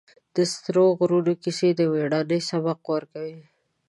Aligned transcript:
د 0.35 0.37
سرو 0.53 0.85
غرونو 0.97 1.33
کیسې 1.43 1.69
د 1.75 1.79
مېړانې 1.91 2.39
سبق 2.49 2.79
ورکوي. 2.93 3.37